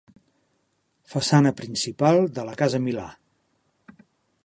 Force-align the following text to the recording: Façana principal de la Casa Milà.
Façana 1.13 1.53
principal 1.61 2.19
de 2.39 2.49
la 2.51 2.59
Casa 2.63 2.83
Milà. 2.87 3.07